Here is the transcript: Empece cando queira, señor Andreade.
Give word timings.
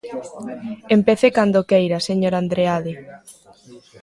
Empece 0.97 1.27
cando 1.37 1.67
queira, 1.71 2.05
señor 2.07 2.33
Andreade. 2.35 2.93